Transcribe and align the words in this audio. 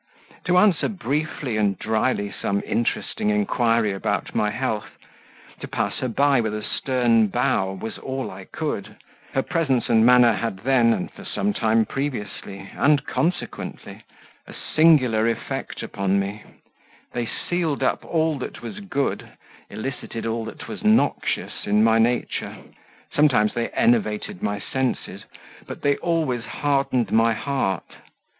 To 0.45 0.57
answer 0.57 0.89
briefly 0.89 1.57
and 1.57 1.77
dryly 1.77 2.31
some 2.31 2.63
interesting 2.65 3.29
inquiry 3.29 3.91
about 3.91 4.33
my 4.33 4.49
health 4.49 4.97
to 5.59 5.67
pass 5.67 5.99
her 5.99 6.07
by 6.07 6.41
with 6.41 6.55
a 6.55 6.63
stern 6.63 7.27
bow 7.27 7.73
was 7.73 7.99
all 7.99 8.31
I 8.31 8.45
could; 8.45 8.95
her 9.33 9.43
presence 9.43 9.89
and 9.89 10.03
manner 10.03 10.33
had 10.33 10.61
then, 10.63 10.91
and 10.91 11.11
for 11.11 11.23
some 11.23 11.53
time 11.53 11.85
previously 11.85 12.67
and 12.73 13.05
consequently, 13.05 14.01
a 14.47 14.55
singular 14.75 15.27
effect 15.29 15.83
upon 15.83 16.19
me: 16.19 16.45
they 17.13 17.27
sealed 17.47 17.83
up 17.83 18.03
all 18.03 18.39
that 18.39 18.63
was 18.63 18.79
good, 18.79 19.29
elicited 19.69 20.25
all 20.25 20.45
that 20.45 20.67
was 20.67 20.83
noxious 20.83 21.67
in 21.67 21.83
my 21.83 21.99
nature; 21.99 22.57
sometimes 23.13 23.53
they 23.53 23.69
enervated 23.69 24.41
my 24.41 24.57
senses, 24.57 25.25
but 25.67 25.83
they 25.83 25.95
always 25.97 26.43
hardened 26.43 27.11
my 27.11 27.33
heart. 27.35 27.95